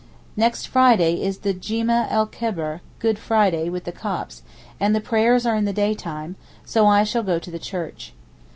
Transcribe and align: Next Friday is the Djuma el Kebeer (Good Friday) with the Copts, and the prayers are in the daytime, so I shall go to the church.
Next 0.35 0.65
Friday 0.67 1.21
is 1.23 1.41
the 1.45 1.53
Djuma 1.53 2.07
el 2.09 2.25
Kebeer 2.25 2.79
(Good 2.97 3.19
Friday) 3.19 3.69
with 3.69 3.83
the 3.83 3.91
Copts, 3.91 4.41
and 4.79 4.95
the 4.95 4.99
prayers 4.99 5.45
are 5.45 5.55
in 5.55 5.65
the 5.65 5.73
daytime, 5.73 6.37
so 6.65 6.87
I 6.87 7.03
shall 7.03 7.21
go 7.21 7.37
to 7.37 7.51
the 7.51 7.59
church. 7.59 8.13